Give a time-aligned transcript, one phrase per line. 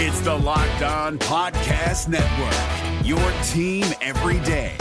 [0.00, 3.18] It's the Locked On Podcast Network, your
[3.48, 4.76] team every day.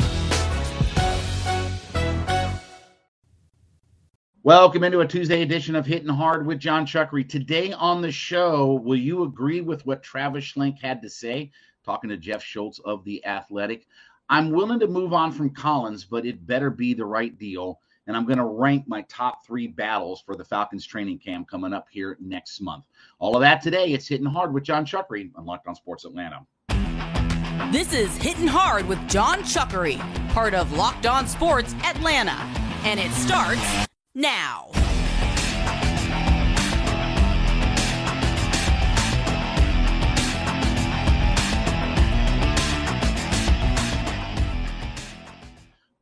[4.43, 7.27] Welcome into a Tuesday edition of Hitting Hard with Jon Chuckery.
[7.27, 11.49] Today on the show, will you agree with what Travis Schlenk had to say?
[11.83, 13.87] Talking to Jeff Schultz of The Athletic.
[14.29, 17.79] I'm willing to move on from Collins, but it better be the right deal.
[18.07, 21.73] And I'm going to rank my top three battles for the Falcons training camp coming
[21.73, 22.85] up here next month.
[23.19, 23.91] All of that today.
[23.93, 26.45] It's Hitting Hard with Jon Chuckery on Locked On Sports Atlanta.
[27.71, 32.37] This is Hitting Hard with Jon Chuckery, part of Locked On Sports Atlanta.
[32.83, 34.71] And it starts now.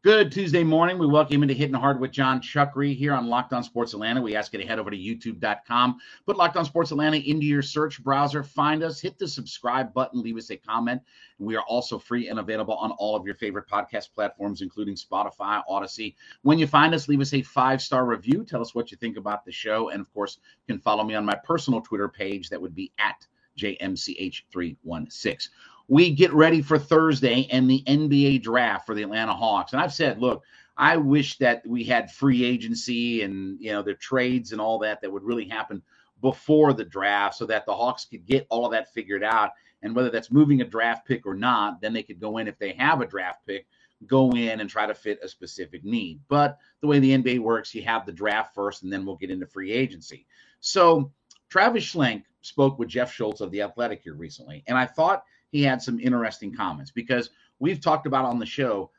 [0.06, 1.00] Good Tuesday morning.
[1.00, 4.22] We welcome you into Hitting Hard with Jon Chuckery here on Locked On Sports Atlanta.
[4.22, 5.98] We ask you to head over to youtube.com,
[6.28, 10.22] put Locked On Sports Atlanta into your search browser, find us, hit the subscribe button,
[10.22, 11.02] leave us a comment.
[11.40, 15.64] We are also free and available on all of your favorite podcast platforms, including Spotify,
[15.68, 16.14] Audacy.
[16.44, 18.46] When you find us, leave us a five star review.
[18.46, 19.90] Tell us what you think about the show.
[19.90, 22.50] And of course, you can follow me on my personal Twitter page.
[22.50, 23.26] That would be at
[23.58, 25.48] JMCH316
[25.88, 29.74] we get ready for Thursday and the NBA draft for the Atlanta Hawks.
[29.74, 30.44] And I've said, look,
[30.78, 35.02] I wish that we had free agency and you know the trades and all that
[35.02, 35.82] that would really happen
[36.22, 39.52] before the draft so that the Hawks could get all of that figured out.
[39.82, 42.58] And whether that's moving a draft pick or not, then they could go in if
[42.58, 43.68] they have a draft pick,
[44.08, 46.20] go in and try to fit a specific need.
[46.28, 49.30] But the way the NBA works, you have the draft first and then we'll get
[49.30, 50.26] into free agency.
[50.60, 51.12] So
[51.50, 54.64] Travis Schlenk spoke with Jeff Schultz of The Athletic here recently.
[54.68, 55.24] And I thought
[55.56, 58.92] he had some interesting comments because we've talked about on the show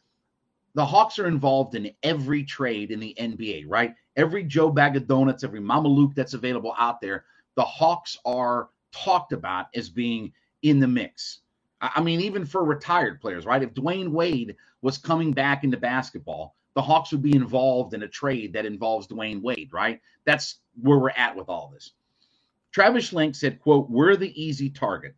[0.74, 3.94] the Hawks are involved in every trade in the NBA, right?
[4.16, 7.24] Every Joe Bag of Donuts, every Mama Luke that's available out there,
[7.56, 10.32] the Hawks are talked about as being
[10.62, 11.40] in the mix.
[11.82, 13.62] I mean, even for retired players, right?
[13.62, 18.08] If Dwyane Wade was coming back into basketball, the Hawks would be involved in a
[18.08, 20.00] trade that involves Dwyane Wade, right?
[20.24, 21.92] That's where we're at with all this.
[22.72, 25.14] Travis Schlenk said, quote, we're the easy target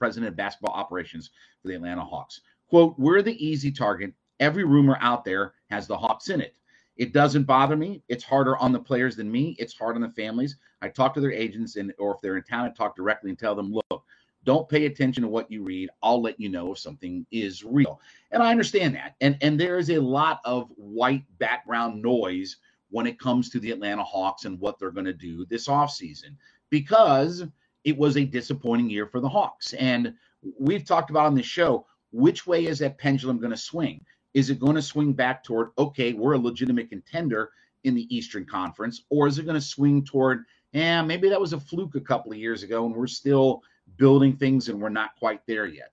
[0.00, 1.30] president of basketball operations
[1.62, 2.40] for the Atlanta Hawks.
[2.68, 4.12] Quote, we're the easy target.
[4.40, 6.56] Every rumor out there has the Hawks in it.
[6.96, 8.02] It doesn't bother me.
[8.08, 9.54] It's harder on the players than me.
[9.58, 10.56] It's hard on the families.
[10.82, 13.38] I talk to their agents and or if they're in town, I talk directly and
[13.38, 14.04] tell them, look,
[14.44, 15.90] don't pay attention to what you read.
[16.02, 18.00] I'll let you know if something is real.
[18.30, 19.14] And I understand that.
[19.20, 22.56] And and there is a lot of white background noise
[22.90, 26.36] when it comes to the Atlanta Hawks and what they're going to do this offseason
[26.70, 27.44] because
[27.84, 29.72] it was a disappointing year for the Hawks.
[29.74, 30.14] And
[30.58, 34.04] we've talked about on this show which way is that pendulum going to swing?
[34.34, 37.50] Is it going to swing back toward, okay, we're a legitimate contender
[37.84, 41.52] in the Eastern Conference, or is it going to swing toward, yeah, maybe that was
[41.52, 43.62] a fluke a couple of years ago and we're still
[43.96, 45.92] building things and we're not quite there yet?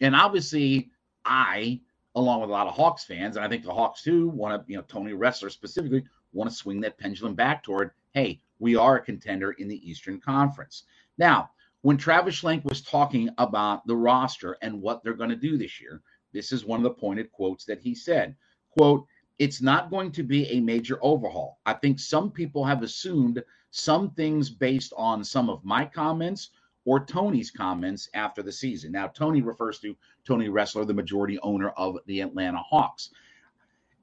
[0.00, 0.90] And obviously,
[1.24, 1.80] I,
[2.14, 4.70] along with a lot of Hawks fans, and I think the Hawks too, want to,
[4.70, 8.96] you know, Tony Ressler specifically, want to swing that pendulum back toward, hey, we are
[8.96, 10.84] a contender in the Eastern Conference.
[11.18, 11.50] Now,
[11.80, 15.80] when Travis Schlenk was talking about the roster and what they're going to do this
[15.80, 16.00] year,
[16.32, 18.36] this is one of the pointed quotes that he said,
[18.70, 19.04] quote,
[19.40, 21.58] it's not going to be a major overhaul.
[21.66, 26.50] I think some people have assumed some things based on some of my comments
[26.84, 28.92] or Tony's comments after the season.
[28.92, 33.10] Now, Tony refers to Tony Ressler, the majority owner of the Atlanta Hawks.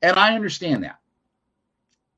[0.02, 1.00] And I understand that.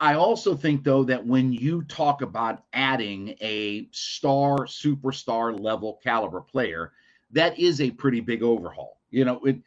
[0.01, 6.41] I also think, though, that when you talk about adding a star, superstar level caliber
[6.41, 6.91] player,
[7.29, 8.99] that is a pretty big overhaul.
[9.11, 9.57] You know, it,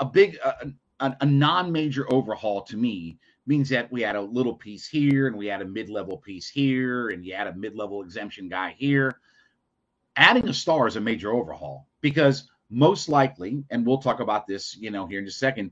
[0.00, 0.72] a big, a,
[1.20, 3.16] a non major overhaul to me
[3.46, 6.48] means that we add a little piece here and we add a mid level piece
[6.48, 9.20] here and you add a mid level exemption guy here.
[10.16, 14.76] Adding a star is a major overhaul because most likely, and we'll talk about this,
[14.76, 15.70] you know, here in just a second,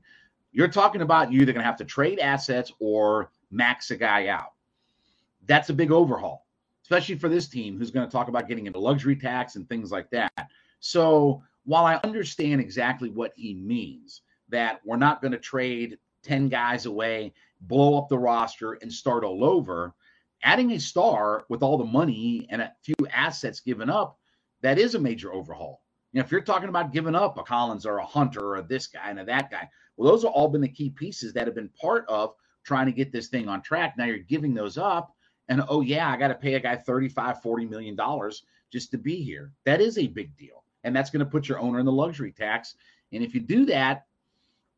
[0.53, 4.27] you're talking about you either going to have to trade assets or max a guy
[4.27, 4.53] out.
[5.45, 6.45] That's a big overhaul,
[6.83, 9.91] especially for this team who's going to talk about getting into luxury tax and things
[9.91, 10.49] like that.
[10.79, 16.49] So while I understand exactly what he means, that we're not going to trade 10
[16.49, 19.93] guys away, blow up the roster, and start all over,
[20.43, 24.17] adding a star with all the money and a few assets given up,
[24.61, 25.81] that is a major overhaul.
[26.11, 28.87] You know, if you're talking about giving up a Collins or a Hunter or this
[28.87, 29.67] guy and a that guy,
[29.97, 32.33] well, those have all been the key pieces that have been part of
[32.63, 33.95] trying to get this thing on track.
[33.97, 35.13] Now you're giving those up,
[35.49, 38.97] and oh, yeah, I got to pay a guy 35, 40 million dollars just to
[38.97, 39.51] be here.
[39.65, 40.63] That is a big deal.
[40.83, 42.75] And that's going to put your owner in the luxury tax.
[43.11, 44.05] And if you do that,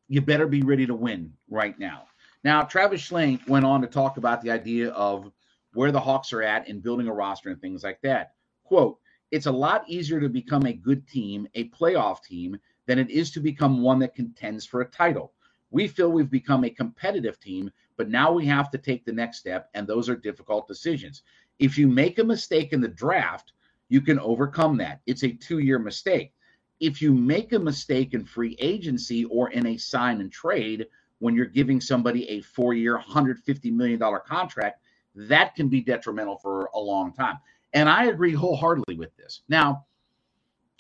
[0.07, 2.03] you better be ready to win right now.
[2.43, 5.31] Now, Travis Schlenk went on to talk about the idea of
[5.73, 8.33] where the Hawks are at in building a roster and things like that.
[8.65, 8.99] Quote,
[9.31, 13.31] it's a lot easier to become a good team, a playoff team, than it is
[13.31, 15.33] to become one that contends for a title.
[15.71, 19.39] We feel we've become a competitive team, but now we have to take the next
[19.39, 21.23] step, and those are difficult decisions.
[21.59, 23.53] If you make a mistake in the draft,
[23.89, 25.01] you can overcome that.
[25.05, 26.33] It's a two year mistake.
[26.79, 30.87] If you make a mistake in free agency or in a sign and trade,
[31.19, 34.81] when you're giving somebody a four year, $150 million contract,
[35.15, 37.37] that can be detrimental for a long time.
[37.73, 39.41] And I agree wholeheartedly with this.
[39.47, 39.85] Now,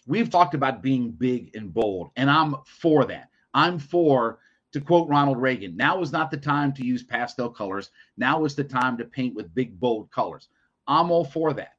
[0.07, 3.29] we've talked about being big and bold, and I'm for that.
[3.53, 4.39] I'm for,
[4.75, 7.91] to quote Ronald Reagan, now is not the time to use pastel colors.
[8.17, 10.49] Now is the time to paint with big, bold colors.
[10.85, 11.75] I'm all for that.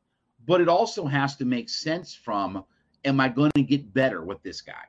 [0.46, 2.64] But it also has to make sense from,
[3.04, 4.84] am I going to get better with this guy?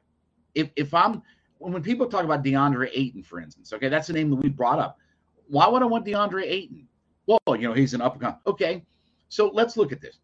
[0.55, 1.21] If, if I'm,
[1.57, 4.79] when people talk about DeAndre Ayton, for instance, okay, that's the name that we brought
[4.79, 4.97] up.
[5.49, 6.87] Why would I want DeAndre Ayton?
[7.25, 8.39] Well, you know, he's an up and coming.
[8.47, 8.85] Okay,
[9.27, 10.19] so let's look at this.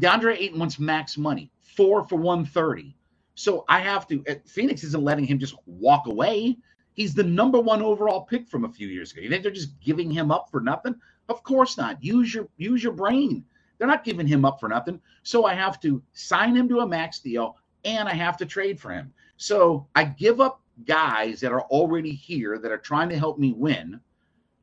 [0.00, 2.96] DeAndre Ayton wants max money, four for 130.
[3.34, 6.56] So I have to, uh, Phoenix isn't letting him just walk away.
[6.94, 9.20] He's the number one overall pick from a few years ago.
[9.20, 10.94] You think they're just giving him up for nothing?
[11.28, 12.02] Of course not.
[12.02, 13.44] Use your use your brain.
[13.78, 15.00] They're not giving him up for nothing.
[15.24, 18.80] So I have to sign him to a max deal and I have to trade
[18.80, 19.12] for him.
[19.36, 23.52] So I give up guys that are already here that are trying to help me
[23.52, 24.00] win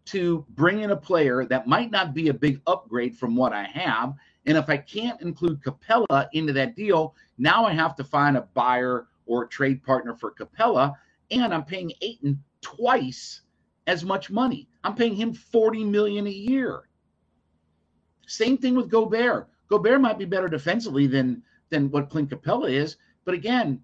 [0.06, 3.64] to bring in a player that might not be a big upgrade from what I
[3.64, 4.14] have.
[4.46, 8.48] And if I can't include Capela into that deal, now I have to find a
[8.54, 10.96] buyer or a trade partner for Capela.
[11.32, 13.42] And I'm paying Ayton twice
[13.88, 14.68] as much money.
[14.84, 16.84] I'm paying him 40 million a year.
[18.28, 19.50] Same thing with Gobert.
[19.70, 23.82] Gobert might be better defensively than than what Clint Capela is, but again,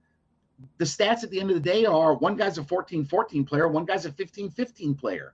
[0.78, 3.86] the stats at the end of the day are one guy's a 14-14 player, one
[3.86, 5.34] guy's a 15-15 player.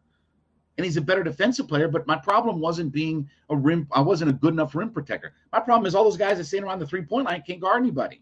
[0.77, 3.88] And he's a better defensive player, but my problem wasn't being a rim.
[3.92, 5.33] I wasn't a good enough rim protector.
[5.51, 8.21] My problem is all those guys that stand around the three-point line can't guard anybody.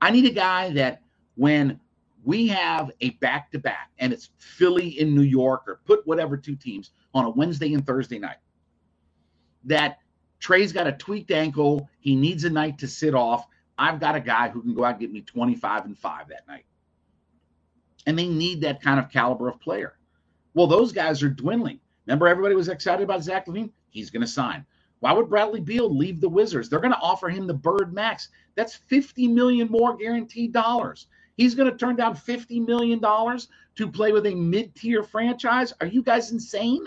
[0.00, 1.02] I need a guy that
[1.36, 1.78] when
[2.24, 6.92] we have a back-to-back and it's Philly in New York or put whatever two teams
[7.14, 8.36] on a Wednesday and Thursday night,
[9.64, 9.98] that
[10.38, 11.88] Trey's got a tweaked ankle.
[12.00, 13.46] He needs a night to sit off.
[13.78, 16.46] I've got a guy who can go out and get me 25 and 5 that
[16.46, 16.64] night.
[18.06, 19.94] And they need that kind of caliber of player.
[20.54, 21.80] Well, those guys are dwindling.
[22.06, 23.70] Remember, everybody was excited about Zach LaVine?
[23.90, 24.66] He's going to sign.
[25.00, 26.68] Why would Bradley Beal leave the Wizards?
[26.68, 28.28] They're going to offer him the Bird Max.
[28.54, 31.06] That's 50 million more guaranteed dollars.
[31.36, 35.72] He's going to turn down 50 million dollars to play with a mid-tier franchise.
[35.80, 36.84] Are you guys insane?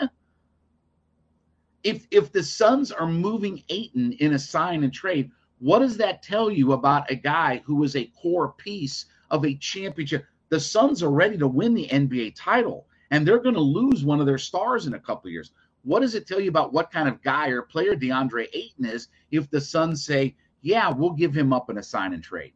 [1.84, 6.22] If if the Suns are moving Ayton in a sign and trade, what does that
[6.22, 10.26] tell you about a guy who was a core piece of a championship?
[10.50, 14.20] The Suns are ready to win the NBA title, and they're going to lose one
[14.20, 15.52] of their stars in a couple years.
[15.84, 19.08] What does it tell you about what kind of guy or player DeAndre Ayton is
[19.32, 22.54] if the Suns say, yeah, we'll give him up in a sign and trade?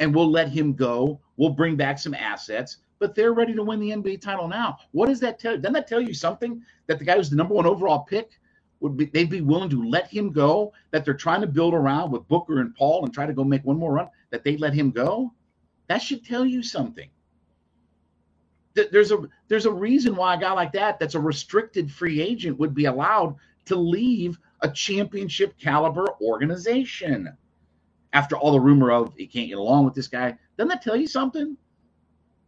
[0.00, 1.20] And we'll let him go.
[1.36, 4.78] We'll bring back some assets, but they're ready to win the NBA title now.
[4.92, 5.56] What does that tell?
[5.56, 8.40] Doesn't that tell you something that the guy who's the number one overall pick
[8.80, 12.10] would be they'd be willing to let him go, that they're trying to build around
[12.10, 14.72] with Booker and Paul and try to go make one more run, that they let
[14.72, 15.32] him go?
[15.88, 17.10] That should tell you something.
[18.74, 22.22] That there's a there's a reason why a guy like that, that's a restricted free
[22.22, 23.36] agent, would be allowed
[23.66, 27.28] to leave a championship caliber organization.
[28.12, 30.96] After all the rumor of he can't get along with this guy, doesn't that tell
[30.96, 31.56] you something?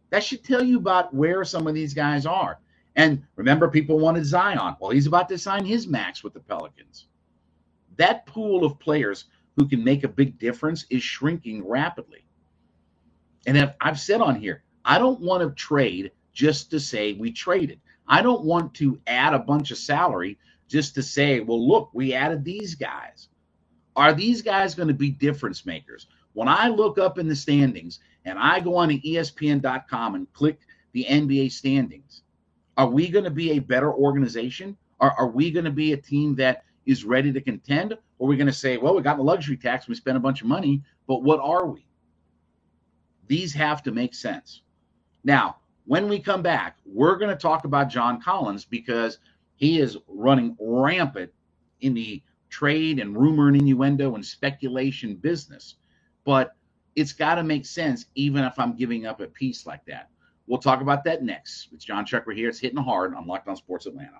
[0.09, 2.59] That should tell you about where some of these guys are.
[2.95, 4.75] And remember, people wanted Zion.
[4.79, 7.07] Well, he's about to sign his max with the Pelicans.
[7.97, 12.25] That pool of players who can make a big difference is shrinking rapidly.
[13.45, 17.79] And I've said on here, I don't want to trade just to say we traded.
[18.07, 22.13] I don't want to add a bunch of salary just to say, well, look, we
[22.13, 23.29] added these guys.
[23.95, 26.07] Are these guys going to be difference makers?
[26.33, 30.59] When I look up in the standings and I go on to ESPN.com and click
[30.93, 32.23] the NBA standings,
[32.77, 34.75] are we going to be a better organization?
[34.99, 37.93] Are, are we going to be a team that is ready to contend?
[38.17, 40.19] Or are we going to say, well, we got the luxury tax, we spent a
[40.21, 41.85] bunch of money, but what are we?
[43.27, 44.61] These have to make sense.
[45.23, 49.19] Now, when we come back, we're going to talk about John Collins because
[49.55, 51.31] he is running rampant
[51.81, 52.21] in the
[52.53, 55.75] trade and rumor and innuendo and speculation business.
[56.23, 56.55] But
[56.95, 60.09] it's got to make sense, even if I'm giving up a piece like that.
[60.45, 61.69] We'll talk about that next.
[61.73, 62.49] It's Jon Chuckery here.
[62.49, 64.19] It's hitting hard on Locked On Sports Atlanta.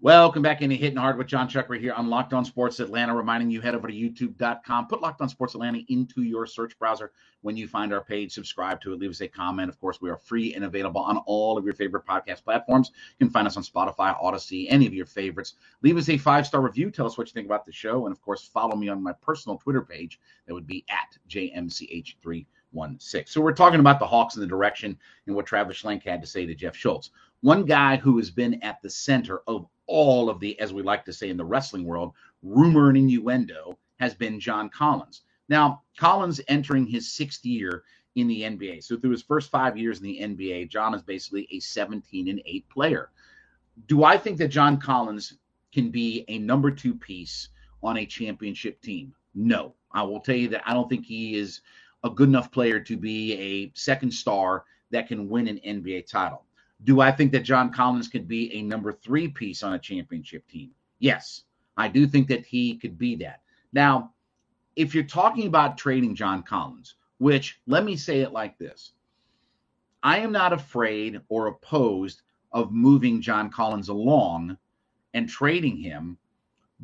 [0.00, 3.16] Welcome back into Hitting Hard with Jon Chuckery here on Locked On Sports Atlanta.
[3.16, 7.10] Reminding you, head over to youtube.com, put Locked On Sports Atlanta into your search browser.
[7.40, 9.68] When you find our page, subscribe to it, leave us a comment.
[9.68, 12.92] Of course, we are free and available on all of your favorite podcast platforms.
[13.18, 15.54] You can find us on Spotify, Audacy, any of your favorites.
[15.82, 16.92] Leave us a five star review.
[16.92, 18.06] Tell us what you think about the show.
[18.06, 20.20] And of course, follow me on my personal Twitter page.
[20.46, 23.32] That would be at JMCH3 one six.
[23.32, 26.28] So we're talking about the Hawks in the direction and what Travis Schlenk had to
[26.28, 27.10] say to Jeff Schultz.
[27.40, 31.04] One guy who has been at the center of all of the, as we like
[31.06, 35.22] to say in the wrestling world, rumor and innuendo has been John Collins.
[35.48, 37.82] Now, Collins entering his sixth year
[38.14, 38.84] in the NBA.
[38.84, 42.42] So through his first five years in the NBA, John is basically a 17 and
[42.44, 43.10] 8 player.
[43.86, 45.34] Do I think that John Collins
[45.72, 47.48] can be a number two piece
[47.82, 49.14] on a championship team?
[49.34, 49.74] No.
[49.92, 51.60] I will tell you that I don't think he is
[52.04, 56.44] a good enough player to be a second star that can win an NBA title.
[56.84, 60.46] Do I think that John Collins could be a number three piece on a championship
[60.48, 60.70] team?
[60.98, 61.42] Yes,
[61.76, 63.42] I do think that he could be that.
[63.72, 64.12] Now,
[64.76, 68.92] if you're talking about trading John Collins, which let me say it like this
[70.02, 74.56] I am not afraid or opposed of moving John Collins along
[75.14, 76.16] and trading him,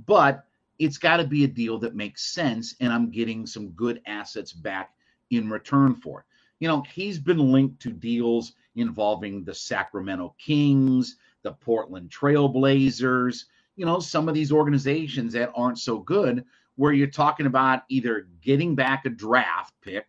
[0.07, 0.45] but
[0.79, 4.53] it's got to be a deal that makes sense and I'm getting some good assets
[4.53, 4.93] back
[5.31, 6.27] in return for it.
[6.65, 13.45] You know, he's been linked to deals involving the Sacramento Kings, the Portland Trailblazers,
[13.77, 16.43] you know, some of these organizations that aren't so good,
[16.77, 20.07] where you're talking about either getting back a draft pick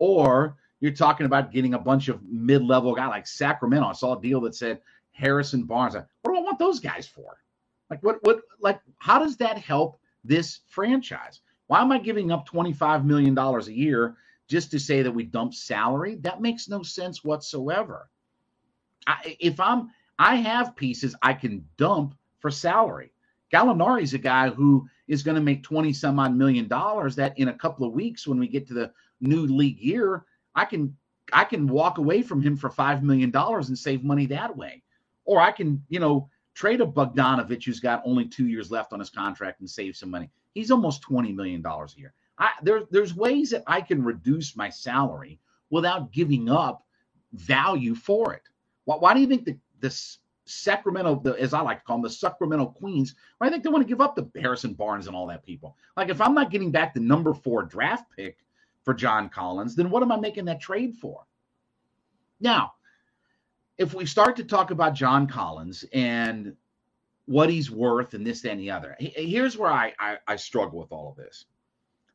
[0.00, 3.86] or you're talking about getting a bunch of mid level guy like Sacramento.
[3.86, 4.80] I saw a deal that said
[5.12, 5.94] Harrison Barnes.
[5.94, 7.36] What do I want those guys for?
[7.90, 11.42] Like, what, what, like, how does that help this franchise?
[11.68, 14.16] Why am I giving up $25 million a year
[14.52, 18.10] just to say that we dump salary, that makes no sense whatsoever.
[19.06, 23.14] I, if I'm, I have pieces I can dump for salary.
[23.50, 27.38] Gallinari is a guy who is going to make 20 some odd million dollars that
[27.38, 28.92] in a couple of weeks when we get to the
[29.22, 30.94] new league year, I can
[31.32, 34.82] I can walk away from him for five million dollars and save money that way.
[35.24, 38.98] Or I can, you know, trade a Bogdanovich who's got only two years left on
[38.98, 40.28] his contract and save some money.
[40.52, 42.12] He's almost $20 million a year.
[42.38, 45.38] I, there, there's ways that I can reduce my salary
[45.70, 46.84] without giving up
[47.32, 48.42] value for it.
[48.84, 49.94] Why, why do you think the, the
[50.44, 53.84] Sacramento, the, as I like to call them, the Sacramento Queens, I think they want
[53.84, 55.76] to give up the Harrison Barnes and all that people?
[55.96, 58.38] Like, if I'm not getting back the number four draft pick
[58.84, 61.24] for John Collins, then what am I making that trade for?
[62.40, 62.72] Now,
[63.78, 66.56] if we start to talk about John Collins and
[67.26, 70.80] what he's worth and this, that, and the other, here's where I, I, I struggle
[70.80, 71.46] with all of this.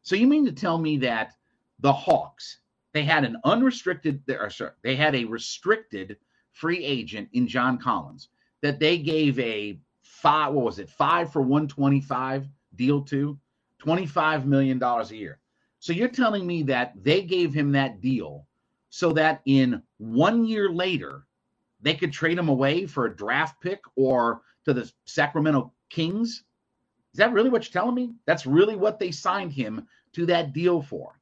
[0.07, 1.33] So you mean to tell me that
[1.81, 2.59] the Hawks
[2.93, 6.15] they had an unrestricted or uh, sorry, they had a restricted
[6.53, 8.29] free agent in John Collins
[8.61, 12.47] that they gave a five what was it five for 125
[12.77, 13.37] deal to
[13.79, 15.39] 25 million dollars a year.
[15.79, 18.47] So you're telling me that they gave him that deal
[18.89, 21.27] so that in one year later
[21.81, 26.45] they could trade him away for a draft pick or to the Sacramento Kings?
[27.17, 28.13] Is that really what you're telling me?
[28.27, 31.19] That's really what they signed him to that deal for.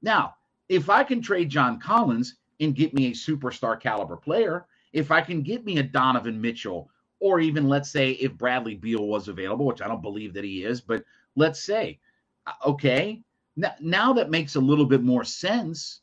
[0.00, 0.36] Now,
[0.70, 5.20] if I can trade John Collins and get me a superstar caliber player, if I
[5.20, 6.88] can get me a Donovan Mitchell,
[7.20, 10.64] or even let's say if Bradley Beal was available, which I don't believe that he
[10.64, 11.04] is, but
[11.36, 12.00] let's say,
[12.46, 13.22] uh, okay,
[13.56, 16.00] now, now that makes a little bit more sense.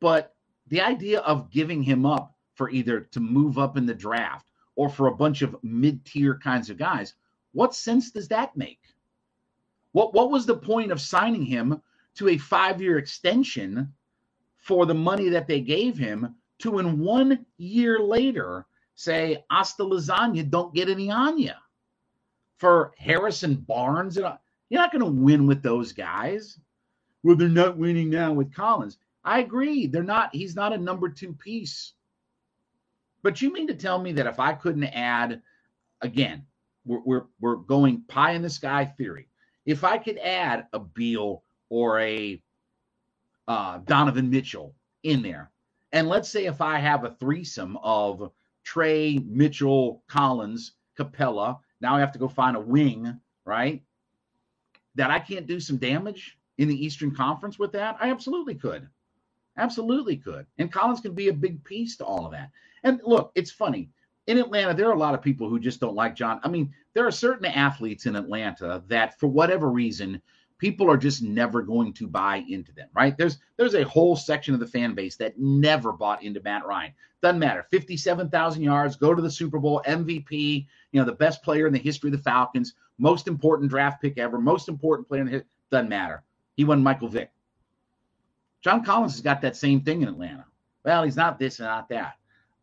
[0.00, 0.34] But
[0.68, 4.88] the idea of giving him up for either to move up in the draft or
[4.88, 7.12] for a bunch of mid tier kinds of guys,
[7.54, 8.80] what sense does that make?
[9.92, 11.80] What what was the point of signing him
[12.16, 13.92] to a five year extension
[14.58, 20.48] for the money that they gave him to in one year later say hasta lasagna
[20.48, 21.52] don't get any on you
[22.56, 24.26] for Harrison Barnes and
[24.70, 26.58] you're not going to win with those guys.
[27.22, 28.98] Well, they're not winning now with Collins.
[29.24, 29.86] I agree.
[29.86, 30.34] They're not.
[30.34, 31.94] He's not a number two piece.
[33.22, 35.40] But you mean to tell me that if I couldn't add,
[36.02, 36.44] again,
[36.84, 39.28] we're, we're, we're going pie in the sky theory
[39.66, 42.42] if I could add a Beal or a
[43.48, 45.50] uh, Donovan Mitchell in there,
[45.92, 48.30] and let's say if I have a threesome of
[48.62, 53.82] Trey, Mitchell, Collins, Capela, Now I have to go find a wing, right?
[54.94, 57.96] That I can't do some damage in the Eastern Conference with that?
[58.00, 58.88] I absolutely could.
[59.56, 60.46] Absolutely could.
[60.58, 62.50] And Collins can be a big piece to all of that.
[62.82, 63.90] And look, it's funny.
[64.26, 66.40] In Atlanta, there are a lot of people who just don't like John.
[66.42, 70.22] I mean, there are certain athletes in Atlanta that, for whatever reason,
[70.58, 73.16] people are just never going to buy into them, right?
[73.18, 76.92] There's there's a whole section of the fan base that never bought into Matt Ryan.
[77.22, 77.66] Doesn't matter.
[77.70, 81.78] 57,000 yards, go to the Super Bowl, MVP, you know, the best player in the
[81.78, 85.88] history of the Falcons, most important draft pick ever, most important player in the doesn't
[85.88, 86.22] matter.
[86.56, 87.30] He won Michael Vick.
[88.62, 90.44] John Collins has got that same thing in Atlanta.
[90.84, 92.14] Well, he's not this and not that.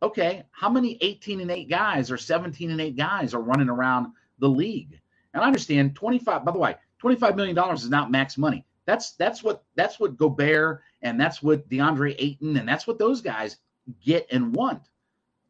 [0.04, 4.08] Okay, how many 18 and 8 guys or 17 and 8 guys are running around
[4.40, 5.00] the league?
[5.34, 8.66] And I understand 25, by the way, 25 million dollars is not max money.
[8.86, 13.22] That's that's what that's what Gobert and that's what DeAndre Ayton and that's what those
[13.22, 13.58] guys
[14.04, 14.82] get and want.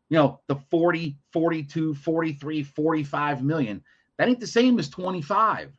[0.09, 3.83] You know, the 40, 42, 43, 45 million.
[4.17, 5.71] That ain't the same as 25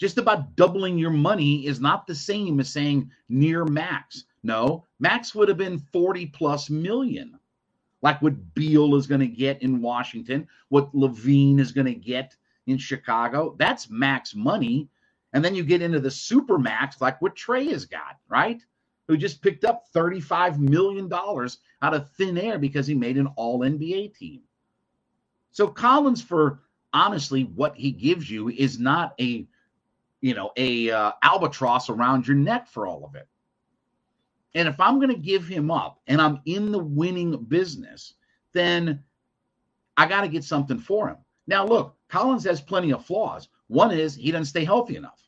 [0.00, 4.24] just about doubling your money is not the same as saying near max.
[4.44, 7.38] No, max would have been 40 plus million,
[8.02, 12.36] like what Beal is going to get in Washington, what LaVine is going to get
[12.66, 13.56] in Chicago.
[13.58, 14.90] That's max money.
[15.32, 18.62] And then you get into the super max, like what Trey has got, right?
[19.08, 23.60] Who just picked up $35 million out of thin air because he made an all
[23.60, 24.42] NBA team.
[25.52, 26.60] So Collins, for
[26.92, 29.46] honestly, what he gives you is not a
[30.20, 33.28] you know, a uh, albatross around your neck for all of it.
[34.54, 38.14] And if I'm going to give him up and I'm in the winning business,
[38.52, 39.02] then
[39.96, 41.16] I got to get something for him.
[41.46, 43.48] Now, look, Collins has plenty of flaws.
[43.66, 45.20] One is he doesn't stay healthy enough.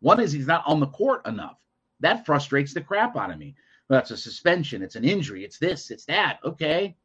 [0.00, 1.56] One is he's not on the court enough.
[2.00, 3.54] That frustrates the crap out of me.
[3.88, 4.82] That's a suspension.
[4.82, 5.44] It's an injury.
[5.44, 5.90] It's this.
[5.90, 6.38] It's that.
[6.44, 6.96] Okay.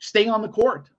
[0.00, 0.90] Stay on the court.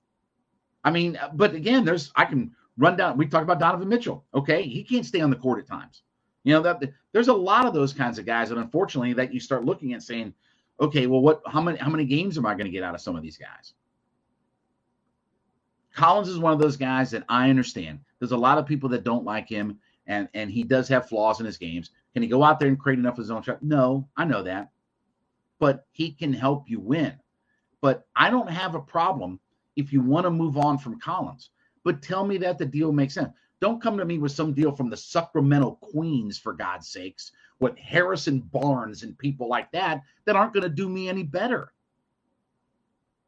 [0.83, 3.17] I mean, but again, there's I can run down.
[3.17, 4.25] We talked about Donovan Mitchell.
[4.33, 6.03] Okay, he can't stay on the court at times.
[6.43, 6.81] You know that
[7.11, 10.03] there's a lot of those kinds of guys, and unfortunately, that you start looking at
[10.03, 10.33] saying,
[10.79, 11.41] okay, well, what?
[11.45, 11.77] How many?
[11.77, 13.73] How many games am I going to get out of some of these guys?
[15.93, 17.99] Collins is one of those guys that I understand.
[18.19, 21.39] There's a lot of people that don't like him, and and he does have flaws
[21.39, 21.91] in his games.
[22.13, 23.61] Can he go out there and create enough of his own shot?
[23.61, 24.69] No, I know that,
[25.59, 27.13] but he can help you win.
[27.81, 29.39] But I don't have a problem
[29.75, 31.49] if you want to move on from Collins
[31.83, 33.33] but tell me that the deal makes sense.
[33.61, 37.77] Don't come to me with some deal from the Sacramento Queens, for God's sakes, with
[37.77, 41.73] Harrison Barnes and people like that that aren't going to do me any better.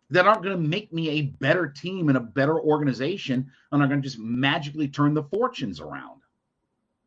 [0.09, 3.87] That aren't going to make me a better team and a better organization and are
[3.87, 6.21] going to just magically turn the fortunes around.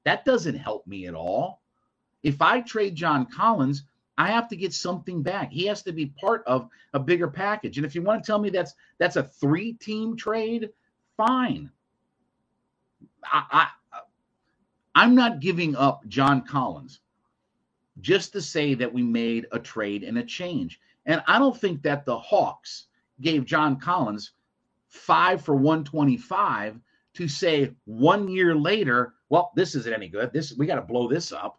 [0.04, 1.62] That doesn't help me at all.
[2.22, 3.84] If I trade John Collins,
[4.16, 5.50] I have to get something back.
[5.50, 7.78] He has to be part of a bigger package.
[7.78, 10.70] And if you want to tell me that's that's a three-team trade,
[11.16, 11.70] fine.
[13.32, 13.68] I, I
[14.94, 17.00] I'm not giving up John Collins
[18.00, 20.80] just to say that we made a trade and a change.
[21.06, 22.87] And I don't think that the Hawks
[23.20, 24.32] gave John Collins
[24.88, 26.80] five for 125
[27.14, 30.32] to say one year later, well, this isn't any good.
[30.32, 31.58] This we got to blow this up.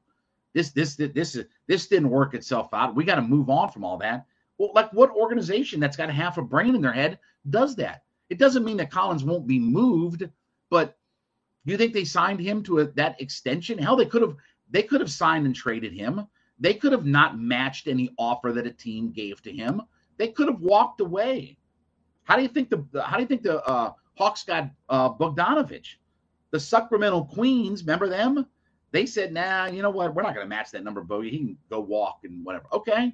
[0.53, 2.95] This this this is this didn't work itself out.
[2.95, 4.25] We got to move on from all that.
[4.57, 8.03] Well, like what organization that's got half a brain in their head does that?
[8.29, 10.27] It doesn't mean that Collins won't be moved,
[10.69, 10.97] but
[11.71, 13.77] you think they signed him to a, that extension?
[13.77, 14.35] Hell, they could have
[14.69, 16.27] they could have signed and traded him.
[16.59, 19.81] They could have not matched any offer that a team gave to him.
[20.17, 21.57] They could have walked away.
[22.23, 25.95] How do you think the how do you think the uh, Hawks got uh, Bogdanovich?
[26.51, 28.45] The Sacramento Queens, remember them?
[28.91, 30.13] They said, "Nah, you know what?
[30.15, 31.29] We're not going to match that number, Bogey.
[31.29, 33.13] He can go walk and whatever." Okay,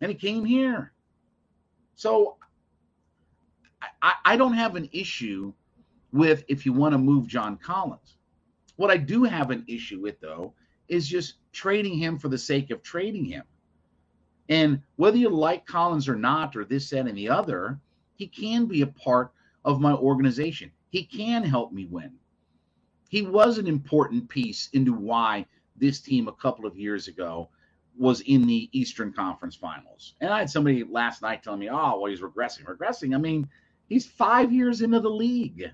[0.00, 0.92] and he came here.
[1.94, 2.36] So
[4.00, 5.52] I, I don't have an issue
[6.12, 8.16] with if you want to move John Collins.
[8.76, 10.54] What I do have an issue with, though,
[10.88, 13.44] is just trading him for the sake of trading him.
[14.48, 17.78] And whether you like Collins or not, or this, that, and the other,
[18.14, 19.32] he can be a part
[19.64, 20.72] of my organization.
[20.88, 22.12] He can help me win.
[23.08, 25.46] He was an important piece into why
[25.76, 27.48] this team a couple of years ago
[27.96, 30.14] was in the Eastern Conference Finals.
[30.20, 32.64] And I had somebody last night telling me, oh, well, he's regressing.
[32.64, 33.14] Regressing.
[33.14, 33.48] I mean,
[33.90, 35.72] He's five years into the league.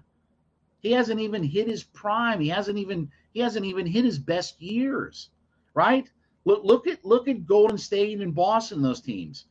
[0.86, 2.38] He hasn't even hit his prime.
[2.38, 5.30] He hasn't even he hasn't even hit his best years,
[5.74, 6.08] right?
[6.44, 8.82] Look look at look at Golden State and Boston.
[8.82, 9.46] Those teams,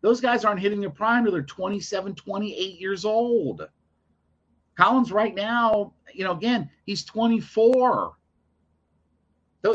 [0.00, 3.68] those guys aren't hitting their prime till they're 27, 28 years old.
[4.74, 8.14] Collins right now, you know, again, he's 24.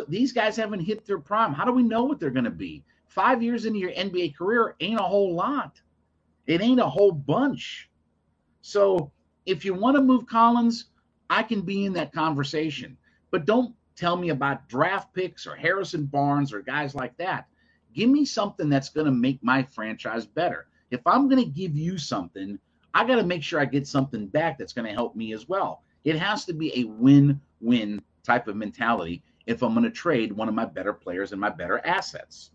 [0.10, 1.54] These guys haven't hit their prime.
[1.54, 2.84] How do we know what they're going to be?
[3.08, 5.80] Five years into your NBA career ain't a whole lot.
[6.46, 7.90] It ain't a whole bunch.
[8.60, 9.14] So
[9.46, 10.90] if you want to move Collins,
[11.30, 12.98] I can be in that conversation.
[13.32, 17.48] But don't tell me about draft picks or Harrison Barnes or guys like that.
[17.94, 20.68] Give me something that's going to make my franchise better.
[20.92, 22.60] If I'm going to give you something,
[22.94, 25.48] I got to make sure I get something back that's going to help me as
[25.48, 25.84] well.
[26.04, 30.32] It has to be a win win type of mentality if I'm going to trade
[30.32, 32.52] one of my better players and my better assets.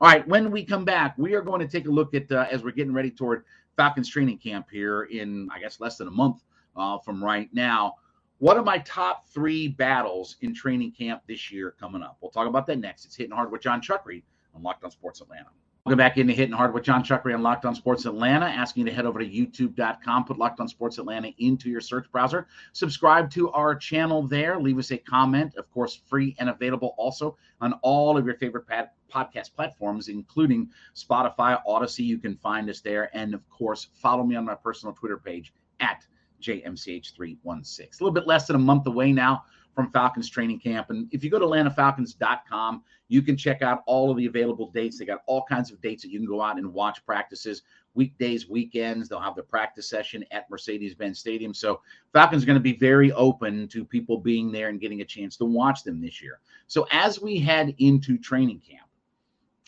[0.00, 2.46] All right, when we come back, we are going to take a look at uh,
[2.50, 3.44] as we're getting ready toward
[3.76, 6.42] Falcons training camp here in, I guess, less than a month
[6.76, 7.94] uh, from right now.
[8.38, 12.18] What are my top three battles in training camp this year coming up?
[12.20, 13.04] We'll talk about that next.
[13.04, 14.22] It's hitting hard with Jon Chuckery
[14.54, 15.48] on Locked On Sports Atlanta.
[15.86, 18.46] Welcome back into Hitting Hard with Jon Chuckery on Locked On Sports Atlanta.
[18.46, 22.10] Asking you to head over to youtube.com, put Locked On Sports Atlanta into your search
[22.10, 22.46] browser.
[22.72, 24.58] Subscribe to our channel there.
[24.58, 28.66] Leave us a comment, of course, free and available also on all of your favorite
[28.66, 32.06] pad- podcast platforms, including Spotify, Audacy.
[32.06, 33.14] You can find us there.
[33.14, 36.06] And of course, follow me on my personal Twitter page at
[36.44, 37.80] JMCH316.
[37.80, 40.90] A little bit less than a month away now from Falcons training camp.
[40.90, 44.98] And if you go to AtlantaFalcons.com, you can check out all of the available dates.
[44.98, 47.62] They got all kinds of dates that you can go out and watch practices,
[47.94, 49.08] weekdays, weekends.
[49.08, 51.52] They'll have the practice session at Mercedes Benz Stadium.
[51.52, 51.80] So
[52.12, 55.44] Falcons going to be very open to people being there and getting a chance to
[55.44, 56.40] watch them this year.
[56.66, 58.88] So as we head into training camp,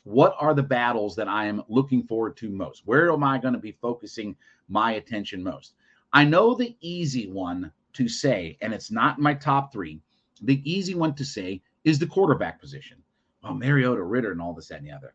[0.05, 2.83] what are the battles that I am looking forward to most?
[2.87, 4.37] Where am I going to be focusing
[4.69, 5.75] my attention most?
[6.17, 10.01] I know the easy one to say, and it's not my top three.
[10.41, 13.03] The easy one to say is the quarterback position.
[13.45, 15.13] Oh, Mariota, Ridder, and all this, that, and the other.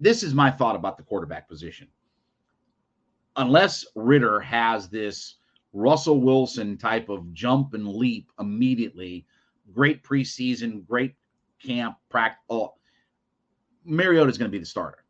[0.00, 1.88] This is my thought about the quarterback position.
[3.36, 5.36] Unless Ridder has this
[5.72, 9.24] Russell Wilson type of jump and leap immediately,
[9.72, 11.14] great preseason, great
[11.58, 12.44] camp practice.
[12.50, 12.74] Oh,
[13.86, 15.03] Mariota is going to be the starter.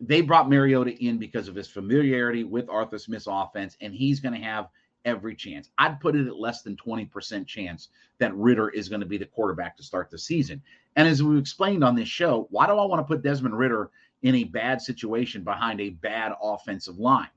[0.00, 4.34] They brought Mariota in because of his familiarity with Arthur Smith's offense, and he's going
[4.34, 4.68] to have
[5.06, 5.70] every chance.
[5.78, 9.24] I'd put it at less than 20% chance that Ridder is going to be the
[9.24, 10.60] quarterback to start the season.
[10.96, 13.90] And as we explained on this show, why do I want to put Desmond Ridder
[14.22, 17.28] in a bad situation behind a bad offensive line?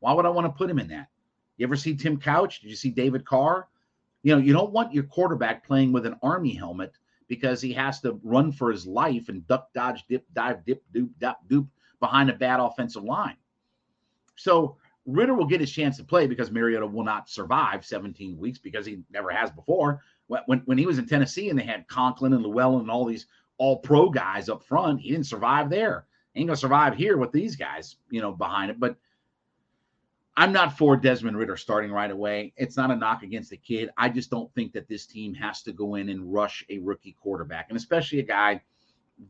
[0.00, 1.08] Why would I want to put him in that?
[1.56, 2.60] You ever see Tim Couch?
[2.60, 3.68] Did you see David Carr?
[4.22, 6.92] You know, you don't want your quarterback playing with an army helmet
[7.28, 11.08] because he has to run for his life and duck, dodge, dip, dive, dip, doop,
[11.18, 11.66] dop, doop
[12.00, 13.36] behind a bad offensive line.
[14.36, 18.58] So Ridder will get his chance to play because Mariota will not survive 17 weeks
[18.58, 20.02] because he never has before.
[20.26, 23.26] When, when he was in Tennessee and they had Conklin and Lewan and all these
[23.58, 26.06] all pro guys up front, he didn't survive there.
[26.34, 28.80] Ain't gonna survive here with these guys, you know, behind it.
[28.80, 28.96] But
[30.36, 32.52] I'm not for Desmond Ridder starting right away.
[32.56, 33.88] It's not a knock against the kid.
[33.96, 37.16] I just don't think that this team has to go in and rush a rookie
[37.22, 38.60] quarterback, and especially a guy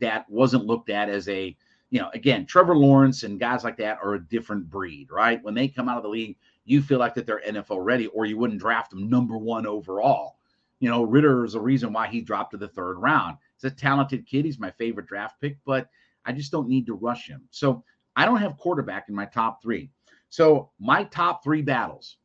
[0.00, 1.56] that wasn't looked at as a
[1.90, 5.42] you know, again, Trevor Lawrence and guys like that are a different breed, right?
[5.42, 8.26] When they come out of the league, you feel like that they're NFL ready, or
[8.26, 10.36] you wouldn't draft them number one overall.
[10.80, 13.36] You know, Ridder is a reason why he dropped to the third round.
[13.54, 14.44] He's a talented kid.
[14.44, 15.88] He's my favorite draft pick, but
[16.24, 17.42] I just don't need to rush him.
[17.50, 17.84] So
[18.16, 19.90] I don't have quarterback in my top three.
[20.28, 22.16] So my top three battles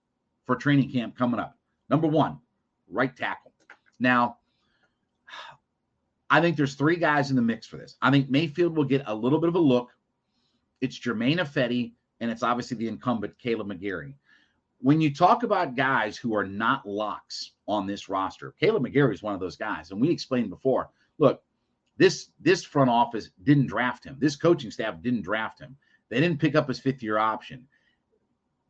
[0.45, 1.57] for training camp coming up.
[1.89, 2.39] Number one,
[2.89, 3.53] right tackle.
[3.99, 4.37] Now,
[6.31, 7.97] I think there's three guys in the mix for this.
[8.01, 9.89] I think Mayfield will get a little bit of a look.
[10.79, 11.91] It's Germain Ifedi,
[12.21, 14.13] and it's obviously the incumbent Kaleb McGary.
[14.79, 19.21] When you talk about guys who are not locks on this roster, Kaleb McGary is
[19.21, 19.91] one of those guys.
[19.91, 20.89] And we explained before,
[21.19, 21.43] look,
[21.97, 24.15] this this front office didn't draft him.
[24.17, 25.75] This coaching staff didn't draft him.
[26.09, 27.67] They didn't pick up his fifth year option.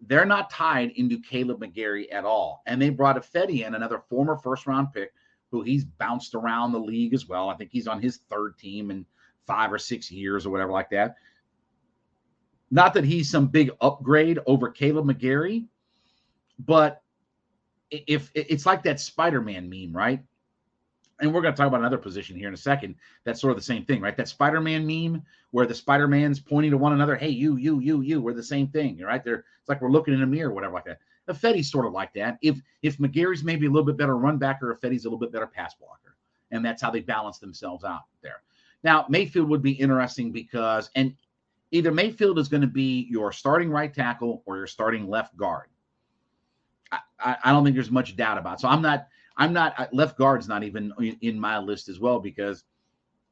[0.08, 2.64] They're not tied into Kaleb McGary at all.
[2.66, 5.14] And they brought Ifedi in, another former first round pick
[5.52, 7.50] who he's bounced around the league as well.
[7.50, 9.06] I think he's on his third team in
[9.46, 11.16] five or six years or whatever like that.
[12.72, 15.66] Not that he's some big upgrade over Kaleb McGary,
[16.60, 17.04] but
[17.90, 20.24] if it's like that Spider-Man meme, right?
[21.20, 22.96] And we're going to talk about another position here in a second.
[23.26, 24.16] That's sort of the same thing, right?
[24.16, 27.16] That Spider-Man meme where the Spider-Man's pointing to one another.
[27.16, 28.22] Hey, you, you, you, you.
[28.22, 29.24] We're the same thing, right?
[29.24, 31.00] There, it's like we're looking in a mirror, whatever, like that.
[31.32, 32.38] Ifedi's sort of like that.
[32.42, 35.48] If if McGary's maybe a little bit better run backer, Ifedi's a little bit better
[35.48, 36.16] pass blocker,
[36.52, 38.42] and that's how they balance themselves out there.
[38.84, 41.16] Now Mayfield would be interesting because and
[41.72, 45.68] either Mayfield is going to be your starting right tackle or your starting left guard.
[46.92, 48.56] I, I, I don't think there's much doubt about.
[48.56, 48.62] It.
[48.62, 52.64] So I'm not I'm not left guard's not even in my list as well because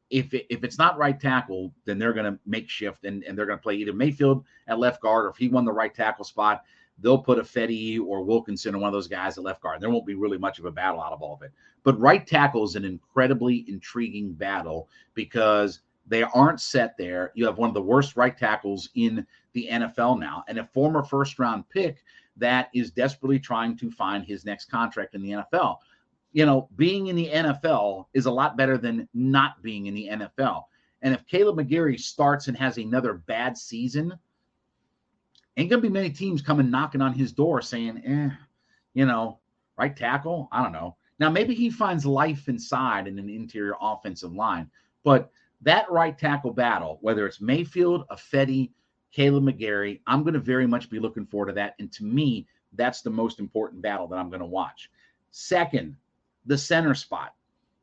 [0.09, 3.37] if it, if it's not right tackle, then they're going to make shift and, and
[3.37, 5.93] they're going to play either Mayfield at left guard or if he won the right
[5.93, 6.63] tackle spot,
[7.01, 9.81] they'll put Ifedi or Wilkinson or one of those guys at left guard.
[9.81, 11.51] There won't be really much of a battle out of all of it.
[11.83, 17.31] But right tackle is an incredibly intriguing battle because They aren't set there.
[17.35, 21.03] You have one of the worst right tackles in the NFL now, and a former
[21.03, 22.03] first round pick
[22.37, 25.77] that is desperately trying to find his next contract in the NFL.
[26.33, 30.09] You know, being in the NFL is a lot better than not being in the
[30.11, 30.63] NFL.
[31.01, 34.17] And if Kaleb McGary starts and has another bad season,
[35.59, 38.29] ain't gonna be many teams coming knocking on his door saying, eh,
[38.93, 39.39] you know,
[39.77, 40.47] right tackle.
[40.51, 40.95] I don't know.
[41.19, 44.69] Now maybe he finds life inside in an interior offensive line,
[45.03, 48.71] but that right tackle battle, whether it's Mayfield, Ifedi,
[49.15, 51.75] Kaleb McGary, I'm going to very much be looking forward to that.
[51.79, 54.89] And to me, that's the most important battle that I'm going to watch.
[55.31, 55.95] Second,
[56.45, 57.35] the center spot.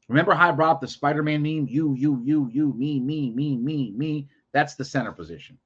[0.09, 1.67] Remember how I brought up the Spider Man meme?
[1.69, 4.29] You, you, you, you, me, me, me, me, me.
[4.53, 5.59] That's the center position.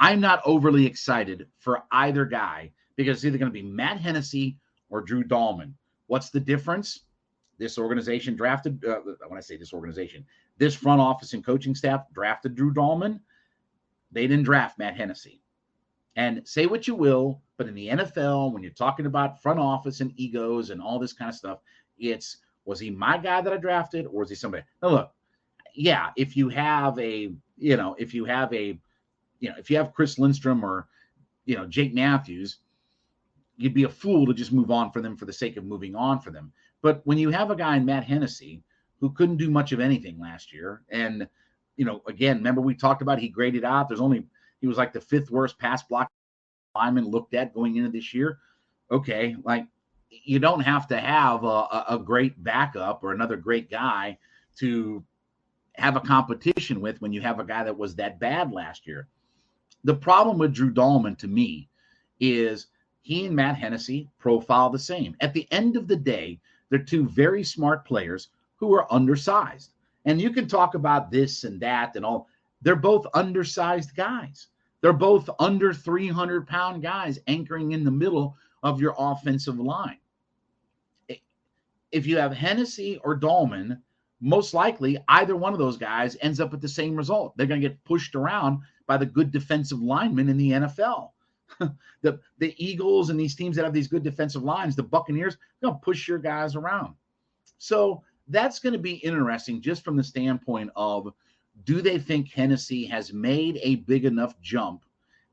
[0.00, 4.56] I'm not overly excited for either guy because it's either going to be Matt Hennessy
[4.88, 5.74] or Drew Dalman.
[6.06, 7.00] What's the difference?
[7.58, 10.24] This organization drafted, uh, when I say this organization,
[10.56, 13.20] this front office and coaching staff drafted Drew Dalman.
[14.10, 15.42] They didn't draft Matt Hennessy.
[16.16, 20.00] And say what you will, but in the NFL, when you're talking about front office
[20.00, 21.60] and egos and all this kind of stuff,
[21.98, 24.64] it's was he my guy that I drafted or is he somebody?
[24.82, 25.12] Now look,
[25.74, 28.78] yeah, if you have a, you know, if you have a,
[29.40, 30.86] you know, if you have Chris Lindstrom or,
[31.44, 32.58] you know, Jake Matthews,
[33.56, 35.94] you'd be a fool to just move on for them for the sake of moving
[35.96, 36.52] on for them.
[36.82, 38.62] But when you have a guy in Matt Hennessy
[39.00, 41.28] who couldn't do much of anything last year, and
[41.76, 43.88] you know, again, remember we talked about he graded out.
[43.88, 44.26] There's only
[44.60, 46.10] he was like the fifth worst pass block
[46.74, 48.38] lineman looked at going into this year.
[48.90, 49.66] Okay, like
[50.10, 54.18] you don't have to have a, a great backup or another great guy
[54.56, 55.04] to
[55.74, 59.08] have a competition with when you have a guy that was that bad last year.
[59.84, 61.68] The problem with Drew Dalman to me
[62.20, 62.66] is
[63.02, 65.16] he and Matt Hennessy profile the same.
[65.20, 69.72] At the end of the day, they're two very smart players who are undersized.
[70.04, 72.28] And you can talk about this and that and all.
[72.62, 74.48] They're both undersized guys.
[74.80, 79.98] They're both under 300 pound guys anchoring in the middle of your offensive line.
[81.92, 83.80] If you have Hennessy or Dalman,
[84.20, 87.36] most likely either one of those guys ends up with the same result.
[87.36, 91.10] They're going to get pushed around by the good defensive linemen in the NFL.
[92.02, 95.74] the the Eagles and these teams that have these good defensive lines, the Buccaneers, going
[95.74, 96.96] to push your guys around.
[97.58, 101.12] So that's going to be interesting just from the standpoint of
[101.62, 104.84] do they think Hennessy has made a big enough jump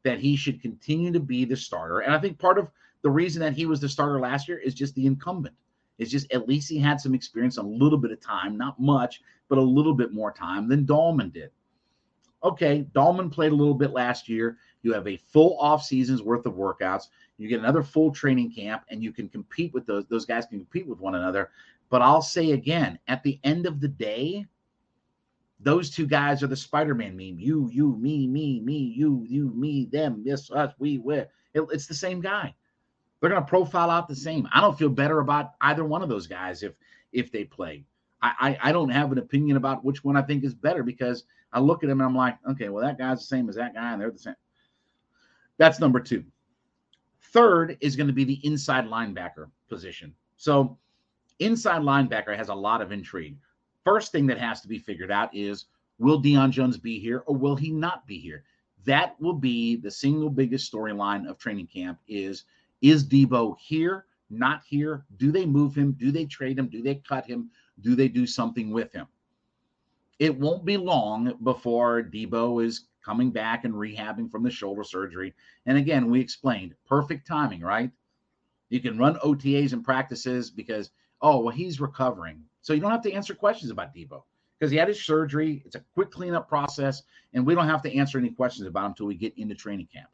[0.03, 2.01] that he should continue to be the starter?
[2.01, 2.69] And I think part of
[3.01, 5.55] the reason that he was the starter last year is just the incumbent.
[5.97, 9.23] It's just at least he had some experience, a little bit of time, not much,
[9.49, 11.49] but a little bit more time than Dalman did.
[12.47, 14.57] Okay, Dalman played a little bit last year.
[14.81, 17.07] You have a full off season's worth of workouts.
[17.37, 20.05] You get another full training camp, and you can compete with those.
[20.05, 21.51] Those guys can compete with one another.
[21.89, 24.45] But I'll say again, at the end of the day,
[25.59, 27.37] those two guys are the Spider-Man meme.
[27.37, 31.17] You, you, me, me, me, you, you, me, them, yes, us, we, we.
[31.17, 32.55] It, it's the same guy.
[33.19, 34.47] They're going to profile out the same.
[34.53, 36.73] I don't feel better about either one of those guys if
[37.11, 37.83] if they play.
[38.21, 41.23] I, I, I don't have an opinion about which one I think is better because
[41.53, 43.73] I look at them and I'm like, okay, well that guy's the same as that
[43.73, 44.35] guy and they're the same.
[45.57, 46.23] That's number two.
[47.33, 50.13] Third is going to be the inside linebacker position.
[50.37, 50.77] So
[51.39, 53.37] inside linebacker has a lot of intrigue.
[53.83, 55.65] First thing that has to be figured out is
[55.99, 58.43] will Deion Jones be here or will he not be here?
[58.85, 62.45] That will be the single biggest storyline of training camp is
[62.81, 65.05] is Debo here, not here?
[65.17, 65.93] Do they move him?
[65.93, 66.67] Do they trade him?
[66.67, 67.49] Do they cut him?
[67.81, 69.07] Do they do something with him?
[70.19, 75.33] It won't be long before Debo is coming back and rehabbing from the shoulder surgery.
[75.65, 77.91] And again, we explained perfect timing, right?
[78.69, 82.43] You can run OTAs and practices because, oh, well, he's recovering.
[82.61, 84.23] So you don't have to answer questions about Debo
[84.57, 85.61] because he had his surgery.
[85.65, 87.03] It's a quick cleanup process,
[87.33, 89.87] and we don't have to answer any questions about him until we get into training
[89.93, 90.09] camp.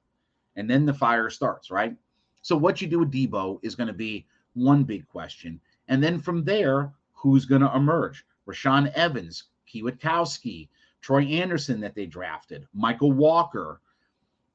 [0.55, 1.95] And then the fire starts, right?
[2.41, 5.59] So what you do with Debo is going to be one big question.
[5.87, 8.23] And then from there, who's going to emerge?
[8.47, 10.69] Rashaan Evans, Kwiatkoski,
[11.01, 13.81] Troy Anderson that they drafted, Mykal Walker.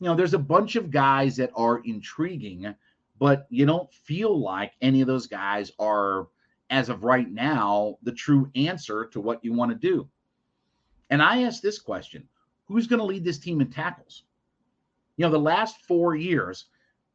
[0.01, 2.75] You know, there's a bunch of guys that are intriguing,
[3.19, 6.29] but you don't feel like any of those guys are,
[6.71, 10.09] as of right now, the true answer to what you want to do.
[11.11, 12.29] And I ask this question
[12.67, 14.25] who's going to lead this team in tackles?
[15.17, 16.67] You know, the last four years,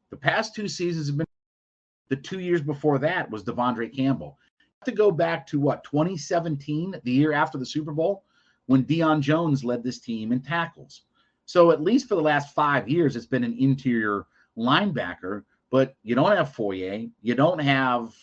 [0.09, 1.27] the past two seasons have been
[2.09, 4.37] the two years before that was De'Vondre Campbell.
[4.85, 8.23] To go back to what 2017, the year after the Super Bowl,
[8.65, 11.03] when Deion Jones led this team in tackles.
[11.45, 14.25] So at least for the last five years, it's been an interior
[14.57, 18.13] linebacker, but you don't have Foye, you don't have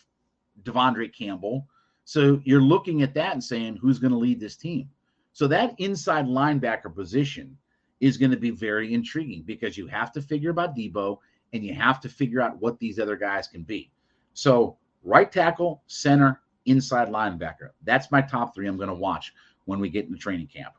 [0.62, 1.66] De'Vondre Campbell.
[2.04, 4.88] So you're looking at that and saying, who's going to lead this team?
[5.32, 7.56] So that inside linebacker position
[8.00, 11.18] is going to be very intriguing because you have to figure about Debo
[11.52, 13.90] and you have to figure out what these other guys can be.
[14.32, 17.70] So right tackle, center, inside linebacker.
[17.84, 19.32] That's my top three I'm going to watch
[19.64, 20.74] when we get into training camp.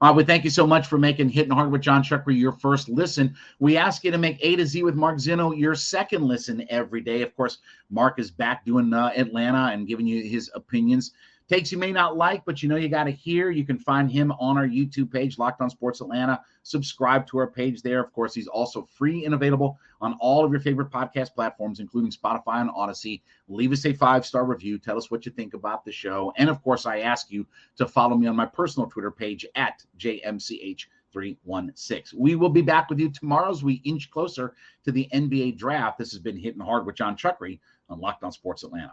[0.00, 2.88] Uh, we thank you so much for making Hitting Hard with Jon Chuckery your first
[2.88, 3.34] listen.
[3.60, 7.00] We ask you to make A to Z with Mark Zeno your second listen every
[7.00, 7.22] day.
[7.22, 11.12] Of course, Mark is back doing uh, Atlanta and giving you his opinions
[11.48, 13.50] takes you may not like, but you know you got to hear.
[13.50, 16.40] You can find him on our YouTube page, Locked On Sports Atlanta.
[16.62, 18.00] Subscribe to our page there.
[18.00, 22.10] Of course, he's also free and available on all of your favorite podcast platforms, including
[22.10, 23.22] Spotify and Audacy.
[23.48, 24.78] Leave us a five star review.
[24.78, 26.32] Tell us what you think about the show.
[26.36, 29.84] And of course, I ask you to follow me on my personal Twitter page at
[29.98, 30.86] JMCH.
[31.12, 32.20] 316.
[32.20, 34.54] We will be back with you tomorrow as we inch closer
[34.84, 35.96] to the NBA draft.
[35.96, 38.92] This has been Hitting Hard with Jon Chuckery on Locked On Sports Atlanta.